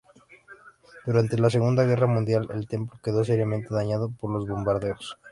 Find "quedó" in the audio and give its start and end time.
3.03-3.23